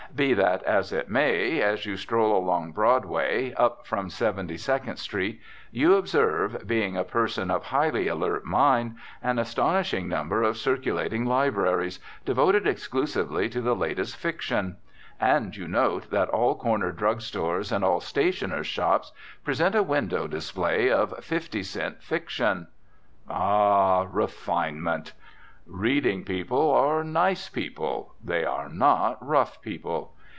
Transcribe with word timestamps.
Be 0.13 0.33
that 0.33 0.61
as 0.63 0.91
it 0.91 1.09
may. 1.09 1.61
As 1.61 1.85
you 1.85 1.95
stroll 1.95 2.35
along 2.37 2.73
Broadway, 2.73 3.53
up 3.53 3.87
from 3.87 4.09
Seventy 4.09 4.57
second 4.57 4.97
Street, 4.97 5.39
you 5.71 5.95
observe, 5.95 6.67
being 6.67 6.97
a 6.97 7.05
person 7.05 7.49
of 7.49 7.67
highly 7.67 8.09
alert 8.09 8.43
mind, 8.43 8.97
an 9.23 9.39
astonishing 9.39 10.09
number 10.09 10.43
of 10.43 10.57
circulating 10.57 11.23
libraries, 11.23 12.01
devoted 12.25 12.67
exclusively 12.67 13.47
to 13.47 13.61
the 13.61 13.73
latest 13.73 14.17
fiction. 14.17 14.75
And 15.17 15.55
you 15.55 15.65
note 15.69 16.09
that 16.09 16.27
all 16.27 16.55
corner 16.55 16.91
drug 16.91 17.21
stores 17.21 17.71
and 17.71 17.81
all 17.81 18.01
stationers' 18.01 18.67
shops 18.67 19.13
present 19.45 19.75
a 19.75 19.81
window 19.83 20.27
display 20.27 20.91
of 20.91 21.23
"50 21.23 21.63
cent 21.63 22.03
fiction." 22.03 22.67
Ah! 23.29 24.05
refinement. 24.11 25.13
Reading 25.67 26.25
people 26.25 26.71
are 26.71 27.01
nice 27.03 27.47
people; 27.47 28.15
they 28.21 28.43
are 28.43 28.67
not 28.67 29.25
rough 29.25 29.61
people. 29.61 30.15